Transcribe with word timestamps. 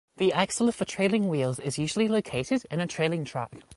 The 0.17 0.33
axle 0.33 0.67
of 0.67 0.79
the 0.79 0.85
trailing 0.85 1.27
wheels 1.27 1.59
is 1.59 1.77
usually 1.77 2.07
located 2.07 2.65
in 2.71 2.79
a 2.79 2.87
trailing 2.87 3.23
truck. 3.23 3.51